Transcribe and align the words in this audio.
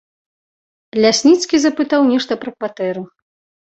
Лясніцкі 1.05 1.55
запытаў 1.69 2.11
нешта 2.15 2.33
пра 2.43 2.51
кватэру. 2.59 3.11